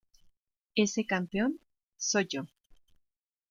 [0.73, 1.59] Ese campeón...
[1.95, 2.45] soy yo.